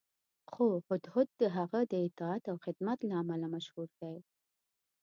[0.51, 4.17] خو هدهد د هغه د اطاعت او خدمت له امله مشهور دی.